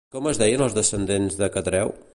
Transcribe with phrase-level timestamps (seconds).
[0.13, 1.95] Com es deien els descendents de Catreu?